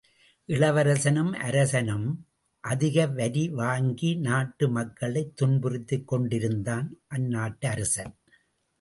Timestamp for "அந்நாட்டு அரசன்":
7.15-8.15